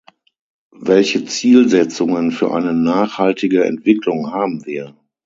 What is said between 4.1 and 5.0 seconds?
haben wir?